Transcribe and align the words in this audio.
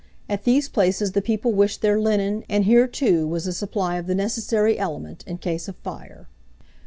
At 0.27 0.45
these 0.45 0.67
places 0.67 1.11
the 1.11 1.21
people 1.21 1.51
wished 1.53 1.83
their 1.83 1.99
linen; 1.99 2.43
and 2.49 2.65
here, 2.65 2.87
too, 2.87 3.27
was 3.27 3.45
a 3.45 3.53
supply 3.53 3.97
of 3.97 4.07
the 4.07 4.15
necessary 4.15 4.79
element 4.79 5.23
in 5.27 5.37
case 5.37 5.67
of 5.67 5.75
fire. 5.75 6.27